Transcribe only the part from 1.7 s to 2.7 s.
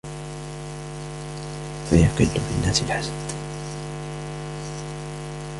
فَيَقِلُّ فِي